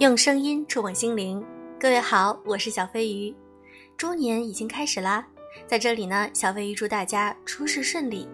[0.00, 1.44] 用声音触碰心灵，
[1.78, 3.36] 各位好，我是小飞鱼。
[3.98, 5.26] 猪年已经开始啦，
[5.66, 8.26] 在这里呢，小飞鱼祝大家出事顺利。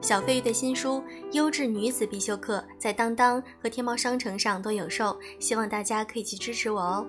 [0.00, 7.06] 小飞鱼的新书《优质女子必修课》在当当和天猫商城上都有售，希望大家可以去支持我哦。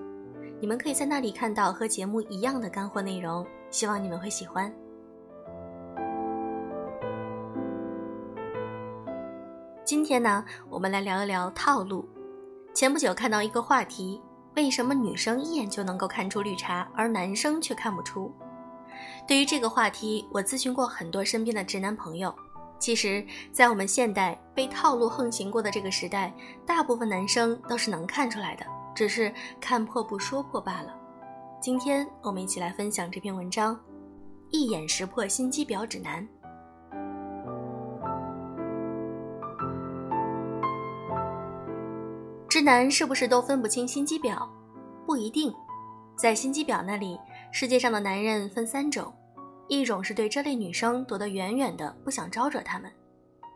[0.60, 4.70] 你们可以在那里看到和节目一样的干货内容，希望你们会喜欢。
[9.86, 12.08] 今天呢，我们来聊一聊套路。
[12.74, 14.22] 前不久看到一个话题：
[14.56, 18.34] 为什么女生一眼就能够看出绿茶，而男生却看不出？
[19.28, 22.34] 对于这个话题，我咨询过很多身边的直男朋友。
[22.80, 26.34] 其实，在我们现代被套路横行过的这个时代，
[26.66, 28.66] 大部分男生都是能看出来的，
[28.96, 30.96] 只是看破不说破罢了。
[31.62, 33.78] 今天我们一起来分享这篇文章：
[34.50, 36.26] 一眼识破心机婊指南。
[42.54, 44.48] 直男是不是都分不清心机婊？
[45.08, 45.52] 不一定。
[46.16, 47.20] 在心机婊那里，
[47.52, 49.12] 世界上的男人分三种：
[49.68, 52.92] 一种是对这类女生躲得远远的，不想招惹她们；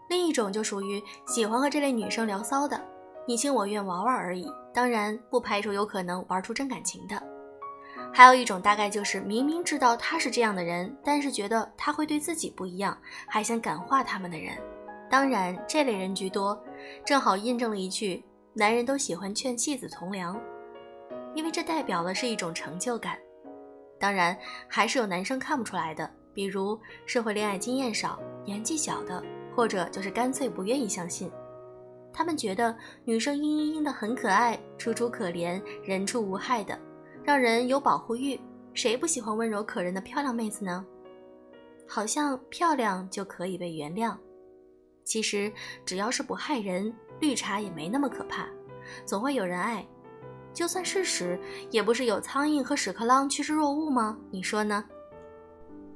[0.09, 2.83] 另一种就属于喜欢和这类女生聊骚的，
[3.27, 7.17] 你情我愿玩玩而已，当然不排除有可能玩出真感情的；
[8.11, 14.57] 还有一种大概就是明明知道他是这样的人，但是觉得他会对自己不一样，还想感化他们的人。
[15.07, 16.59] 当然，这类人居多，
[17.05, 18.25] 正好印证了一句。
[18.57, 20.35] 男人都喜欢劝妻子从良，
[21.35, 23.15] 因为这代表了是一种成就感。
[23.99, 24.35] 当然，
[24.67, 29.23] 还是有男生看不出来的，比如社会恋爱经验少、年纪小的，
[29.55, 31.31] 或者就是干脆不愿意相信。
[32.11, 36.75] 他们觉得女生嘤嘤嘤的很可爱，楚楚可怜，人畜无害的，
[37.23, 38.39] 让人有保护欲。
[38.73, 40.83] 谁不喜欢温柔可人的漂亮妹子呢？
[41.87, 44.17] 好像漂亮就可以被原谅。
[45.03, 45.53] 其实
[45.85, 48.47] 只要是不害人，绿茶也没那么可怕，
[49.05, 49.85] 总会有人爱。
[50.53, 51.39] 就算是屎，
[51.69, 54.17] 也不是有苍蝇和屎壳郎趋之若鹜吗？
[54.31, 54.83] 你说呢？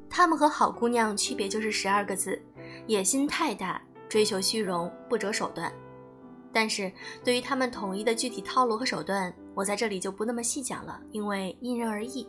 [0.09, 2.39] 他们和好姑娘区别就是十二个字：
[2.85, 5.71] 野心太大，追求虚荣，不择手段。
[6.53, 6.91] 但是
[7.23, 12.27] 对于他们统一的具体套路和手段，我在这里就不那么细讲了，因为因人而异。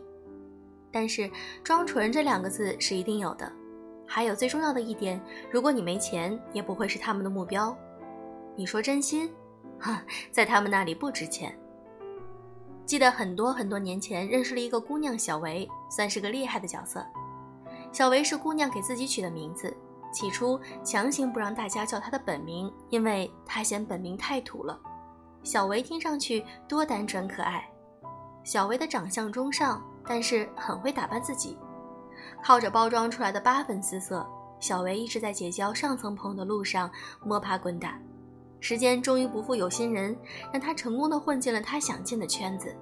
[0.91, 1.29] 但是
[1.63, 3.51] 装纯这两个字是一定有的。
[4.07, 5.21] 还有最重要的一点，
[5.51, 7.77] 如果你没钱，也不会是他们的目标。
[8.55, 9.33] 你说真心，
[9.79, 11.57] 哈，在他们那里不值钱。
[12.85, 17.03] 记得很多很多年前认识了一个姑娘小维，算是个厉害的角色。
[17.91, 19.75] 小维是姑娘给自己取的名字，
[20.11, 24.79] 起初强行不让大家叫她的本名，因为她嫌本名太土了。
[25.41, 27.67] 小维听上去多单纯可爱。
[28.43, 31.57] 小维的长相中上，但是很会打扮自己。
[32.43, 34.27] 靠着包装出来的八分姿色，
[34.59, 36.91] 小维一直在结交上层朋友的路上
[37.23, 37.97] 摸爬滚打。
[38.63, 40.17] 时间终于不负有心人，
[40.53, 42.73] 让他成功的混进了他想进的圈子。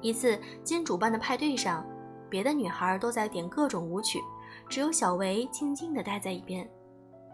[0.00, 1.84] 一次金主办的派对上，
[2.30, 4.18] 别的女孩都在点各种舞曲，
[4.66, 6.66] 只有小维静静的待在一边。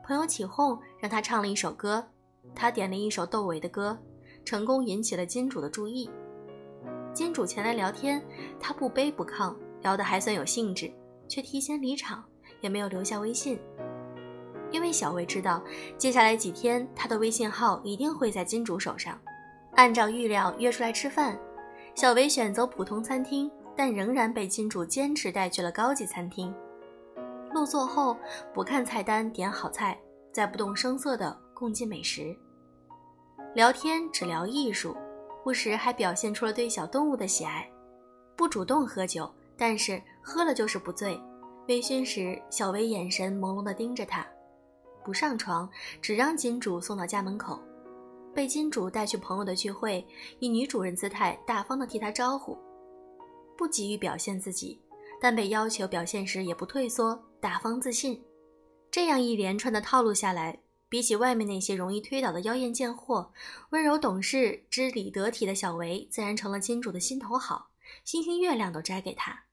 [0.02, 2.04] 朋友起哄让他唱了一首歌，
[2.56, 3.96] 他点了一首窦唯的歌，
[4.44, 6.10] 成功引起了金主的注意。
[7.12, 8.20] 金主前来聊天，
[8.58, 10.92] 他不卑不亢，聊得还算有兴致。
[11.28, 12.24] 却提前离场，
[12.60, 13.60] 也没有留下微信，
[14.74, 15.62] 因为小薇知道
[15.96, 19.16] 接下来几天他的微信号一定会在金主手上。
[19.76, 21.38] 按照预料约出来吃饭，
[21.94, 26.52] 小薇选择普通餐厅，但仍然被金主坚持带去了高级餐厅。
[27.52, 28.16] 入座后
[28.52, 29.96] 不看菜单，点好菜，
[30.32, 32.36] 再不动声色地共进美食。
[33.54, 34.96] 聊天只聊艺术，
[35.44, 37.64] 不时还表现出了对小动物的喜爱。
[38.34, 39.32] 不主动喝酒。
[39.56, 41.16] 但是喝了就是不醉。
[41.68, 44.26] 微醺时，小薇眼神朦胧地盯着他，
[45.04, 45.70] 不上床，
[46.00, 47.62] 只让金主送到家门口。
[48.34, 50.04] 被金主带去朋友的聚会，
[50.40, 52.58] 以女主人姿态大方地替他招呼，
[53.56, 54.80] 不急于表现自己，
[55.20, 58.20] 但被要求表现时也不退缩，大方自信。
[58.90, 60.58] 这样一连串的套路下来，
[60.88, 63.32] 比起外面那些容易推倒的妖艳贱货，
[63.70, 67.70] 温柔懂事、知礼得体的小维，自然成了金主的心头好。
[68.02, 69.44] 星星月亮都摘给他，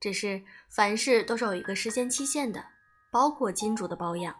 [0.00, 2.62] 只是凡事都是有一个时间期限的，
[3.10, 4.34] 包括金主的保养。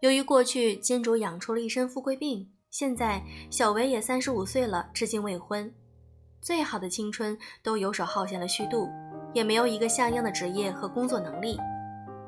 [0.00, 5.72] 由于过去金主养出了一身富贵病，现在小维也三十五岁了，至今未婚，
[6.40, 8.88] 最好的青春都游手好闲了虚度，
[9.34, 11.58] 也没有一个像样的职业和工作能力，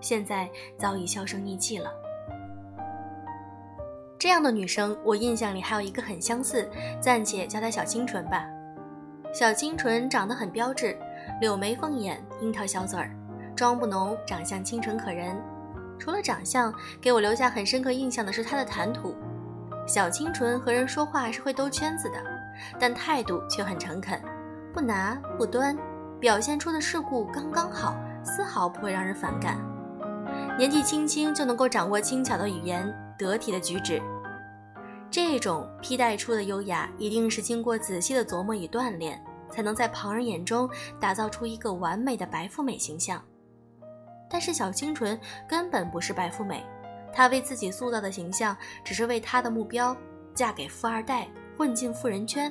[0.00, 1.92] 现在早已销声匿迹了。
[4.18, 6.68] 这样的女生，我印象里还有一个很相似，
[7.00, 8.48] 暂且叫她小清纯吧。
[9.32, 10.98] 小清纯长得很标致，
[11.40, 13.16] 柳眉凤眼，樱桃小嘴儿，
[13.54, 15.40] 妆不浓，长相清纯可人。
[16.00, 19.14] 除了长相，给我留下很深刻印象的是他的谈吐。
[19.86, 22.16] 小清纯和人说话是会兜圈子的，
[22.78, 24.20] 但态度却很诚恳，
[24.72, 25.76] 不拿不端，
[26.18, 27.94] 表现出的世故刚刚好，
[28.24, 29.58] 丝毫不会让人反感。
[30.56, 34.00] 年纪轻轻就能够掌握轻巧的语言，得体的举止，
[35.10, 39.20] 这种披戴出的优雅，一定是经过仔细的琢磨与锻炼，
[39.50, 40.70] 才能在旁人眼中
[41.00, 43.20] 打造出一个完美的白富美形象。
[44.30, 45.18] 但是小清纯
[45.48, 46.64] 根本不是白富美，
[47.12, 49.94] 她为自己塑造的形象，只是为她的目标
[50.34, 51.28] 嫁给富二代，
[51.58, 52.50] 混进富人圈。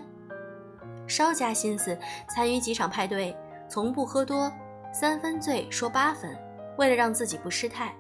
[1.08, 1.98] 稍加心思，
[2.28, 3.36] 参与几场派对，
[3.70, 4.52] 从不喝多，
[4.94, 6.38] 三分醉说八分，
[6.78, 7.96] 为了让自己不失态。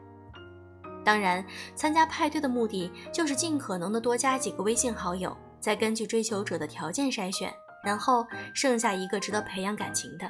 [1.03, 1.43] 当然，
[1.75, 7.51] 参加派对的目的就是尽可能的多加几个微信好友，再根据追求者的条件筛选，
[7.83, 10.29] 然后剩下一个值得培养感情的。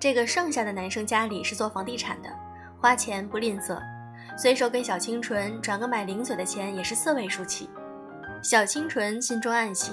[0.00, 2.30] 这个剩下的男生家里是做房地产的，
[2.80, 3.78] 花钱不吝啬，
[4.34, 7.68] 随手给小清纯转个买零嘴的钱也是四位数起。
[8.42, 9.92] 小清纯心中暗喜，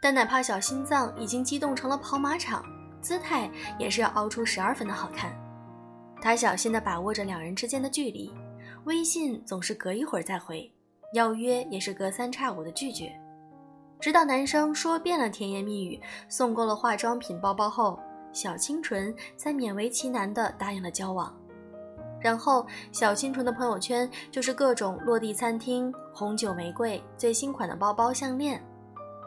[0.00, 2.64] 但哪怕小心脏已经激动成了跑马场，
[3.02, 5.30] 姿态也是要凹出十二分的好看。
[6.18, 8.32] 他小心地把握着两人之间的距离，
[8.84, 10.72] 微信总是隔一会儿再回，
[11.12, 13.12] 邀约也是隔三差五的拒绝，
[14.00, 18.00] 直到男生说遍了甜言蜜语，送够了化妆品、包包后。
[18.36, 21.34] 小清纯才勉为其难地答应了交往，
[22.20, 28.62] 然后小清纯的朋友圈就是各种落地餐厅、红酒、玫瑰、最新款的包包、项链。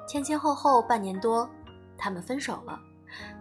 [0.07, 1.50] 前前后后半年多，
[1.97, 2.79] 他们分手了，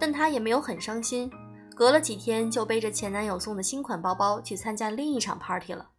[0.00, 1.30] 但她也没有很伤心。
[1.76, 5.90] 隔了几天，就背着前男友送的新款包包去参加另一场 party 了。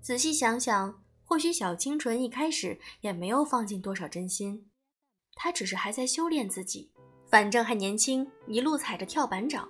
[0.00, 4.68] 仔细想想，或许小清纯一开始也没有放进多少真心，
[5.36, 6.91] 她只是还在修炼自己。
[7.32, 9.66] 反正还年轻，一路踩着跳板找，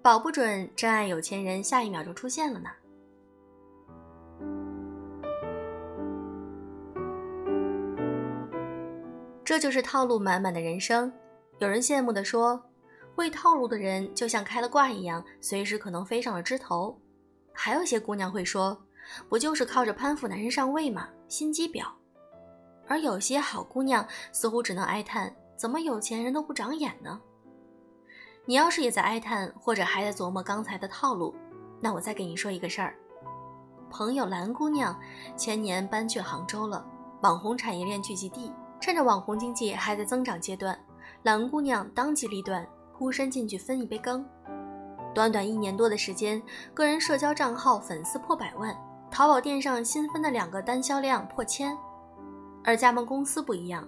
[0.00, 2.70] 保不准真爱有钱人下一秒就出现了呢。
[9.44, 11.12] 这就是套路满满的人生。
[11.58, 12.62] 有人羡慕地说，
[13.16, 16.96] 会套路的人就像开了挂一样，随时可能飞上了枝头。
[17.52, 18.80] 还有些姑娘会说，
[19.28, 21.08] 不就是靠着攀附男人上位吗？
[21.26, 21.84] 心机婊。
[22.86, 25.34] 而有些好姑娘似乎只能哀叹。
[25.60, 27.20] 怎么有钱人都不长眼呢？
[28.46, 31.34] 你要是也在哀叹，或者还在琢磨刚才的套路，
[31.82, 32.96] 那我再给你说一个事儿。
[33.90, 34.98] 朋友蓝姑娘
[35.36, 36.82] 前年搬去杭州了，
[37.20, 38.50] 网红产业链聚集地。
[38.80, 40.80] 趁着网红经济还在增长阶段，
[41.24, 42.66] 蓝姑娘当机立断，
[42.96, 44.26] 孤身进去分一杯羹。
[45.14, 46.42] 短短一年多的时间，
[46.72, 48.74] 个人社交账号粉丝破百万，
[49.10, 51.76] 淘宝店上新分的两个单销量破千。
[52.64, 53.86] 而加盟公司不一样。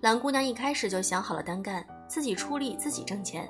[0.00, 3.48] 蓝姑娘一开始就想好了单干，自己出力，自己挣钱，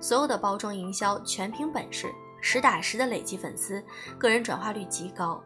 [0.00, 3.84] 所有的包装营销全凭本事，实打实的累积粉丝，
[4.18, 5.42] 个人转化率极高。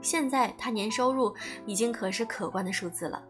[0.00, 1.34] 现在她年收入
[1.64, 3.22] 已经可是可观的数字了，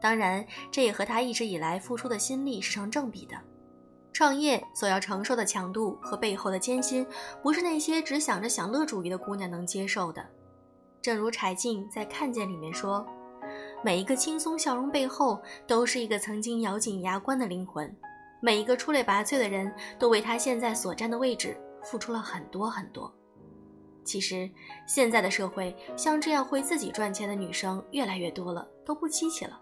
[0.00, 3.36] 当然，这也和她一直以来付出的心力是成正比的。
[4.12, 7.06] 创业所要承受的强度和背后的艰辛，
[7.42, 10.26] 不是那些只想着享乐主义的姑娘能接受的。
[11.00, 13.06] 正如柴静在《看见》里面说。
[13.82, 17.94] 每一个轻松笑容背后，都是一个曾经咬紧牙关的灵魂。
[18.42, 23.12] 每一个出类拔萃的人都为他现在所站的位置付出了很多很多。
[24.02, 24.50] 其实，
[24.86, 29.60] 现在的社会像这样会自己赚钱的女生越来越多了，都不稀奇了。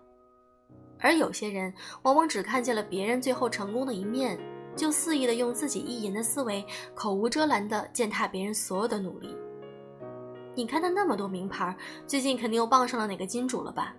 [1.00, 4.38] 而有些人往往只看见了别人最后成功的一面，
[4.76, 6.64] 就肆意的用自己意淫的思维，
[6.94, 9.36] 口无遮拦的践踏别人所有的努力。
[10.58, 11.72] 你看他那么多名牌，
[12.04, 13.94] 最近肯定又傍上了哪个金主了吧？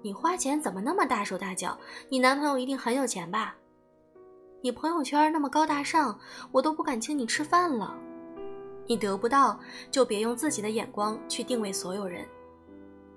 [0.00, 1.78] 你花钱怎么那么大手大脚？
[2.08, 3.54] 你男朋友一定很有钱吧？
[4.62, 6.18] 你朋友圈那么高大上，
[6.52, 7.94] 我都不敢请你吃饭了。
[8.86, 9.60] 你得不到，
[9.90, 12.24] 就别用自己的眼光去定位所有人。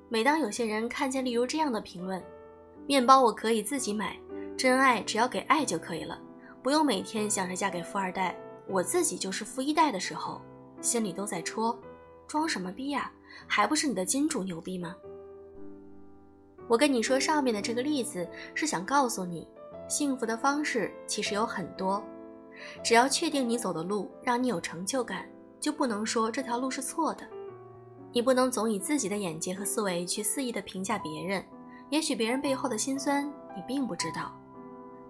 [0.09, 2.21] 每当有些人看见例如这样的评论
[2.85, 4.19] ：“面包我可以自己买，
[4.57, 6.19] 真爱只要给爱就可以了，
[6.61, 10.41] 不用每天想着嫁给富二代，我自己就是富一代”的时候，
[10.81, 11.79] 心里都在戳：
[12.31, 13.11] 装什么逼呀？
[13.45, 14.95] 还不是你的金主牛逼吗？
[16.69, 19.45] 我跟你说上面的这个例子，是想告诉你，
[19.89, 22.01] 幸福的方式其实有很多，
[22.81, 25.27] 只要确定你走的路让你有成就感，
[25.59, 27.27] 就不能说这条路是错的。
[28.13, 31.45] 你不能总以自己的眼界和思维去肆意的评价别人，
[31.89, 34.31] 也许别人背后的辛酸你并不知道。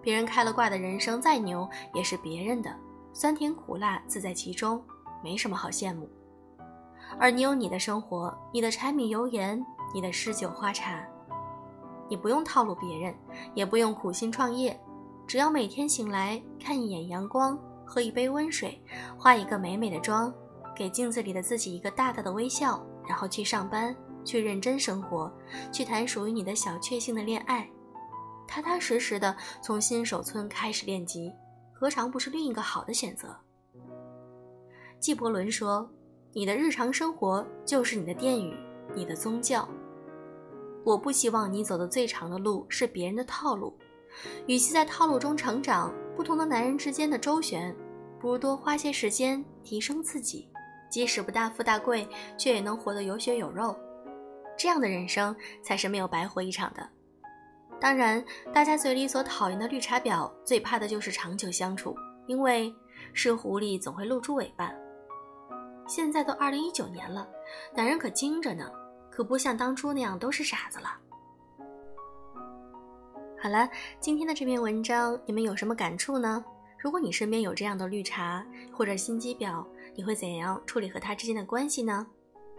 [0.02, 2.76] 别人开了挂的人生再牛，也是别人的，
[3.12, 4.84] 酸甜苦辣自在其中，
[5.22, 6.10] 没什么好羡慕。
[7.18, 9.64] 而你有你的生活，你的柴米油盐，
[9.94, 11.04] 你的诗酒花茶。
[12.08, 13.14] 你不用套路别人，
[13.54, 14.78] 也不用苦心创业，
[15.26, 18.82] 只要每天醒来看一眼阳光，喝一杯温水，
[19.16, 20.32] 化一个美美的妆，
[20.74, 25.32] 给镜子里的自己一个大大的微笑，然后去上班，去认真生活，
[25.72, 27.66] 去谈属于你的小确幸的恋爱，
[28.46, 31.32] 踏踏实实的从新手村开始练级，
[31.72, 33.34] 何尝不是另一个好的选择？
[35.00, 35.90] 纪伯伦说
[36.34, 38.56] ：“你的日常生活就是你的殿宇，
[38.94, 39.68] 你的宗教。”
[40.84, 43.76] 我不希望你走的最长的路是别人的套路，
[44.46, 47.74] 与其在套路中成长，不同的男人之间的周旋，
[48.18, 50.48] 不如多花些时间提升自己，
[50.90, 53.76] 即使不大富大贵，却也能活得有血有肉。
[54.58, 56.88] 这样的人生才是没有白活一场的。
[57.78, 61.94] 当然，大家嘴里所讨厌的绿茶婊，最怕的就是长久相处，
[62.26, 62.74] 因为
[63.12, 64.72] 是狐狸总会露出尾巴。
[65.86, 67.28] 现在都二零一九年了，
[67.74, 68.70] 男人可精着呢。
[69.10, 70.98] 可不像当初那样都是傻子了。
[73.38, 73.68] 好了，
[74.00, 76.42] 今天的这篇文章你们有什么感触呢？
[76.78, 82.06] 如果你身边有这样的绿茶或者心机婊，你会怎样处理和他之间的关系呢？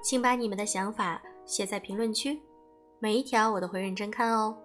[0.04, 2.40] 请把你们的想法写在评论区，
[3.00, 4.56] 每一条我都会认真看哦。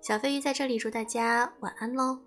[0.00, 2.18] 小飞鱼在这里祝大家晚安喽。